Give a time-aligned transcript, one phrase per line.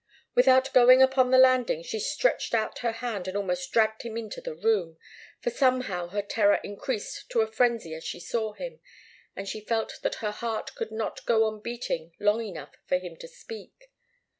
[0.33, 4.41] Without going upon the landing, she stretched out her hand and almost dragged him into
[4.41, 4.97] the room,
[5.41, 8.79] for somehow her terror increased to a frenzy as she saw him,
[9.35, 13.15] and she felt that her heart could not go on beating long enough for him
[13.17, 13.91] to speak.